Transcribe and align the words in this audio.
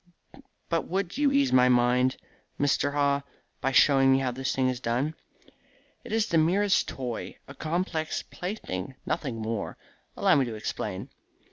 But 0.67 0.87
would 0.87 1.19
you 1.19 1.31
ease 1.31 1.53
my 1.53 1.69
mind, 1.69 2.17
Mr. 2.59 2.93
Haw, 2.93 3.21
by 3.61 3.71
showing 3.71 4.11
me 4.11 4.17
how 4.17 4.31
this 4.31 4.55
thing 4.55 4.67
is 4.67 4.79
done?" 4.79 5.13
"It 6.03 6.11
is 6.11 6.25
the 6.25 6.39
merest 6.39 6.87
toy 6.87 7.37
a 7.47 7.53
complex 7.53 8.23
plaything, 8.23 8.95
nothing 9.05 9.35
more. 9.39 9.77
Allow 10.17 10.33
me 10.37 10.45
to 10.45 10.55
explain. 10.55 11.11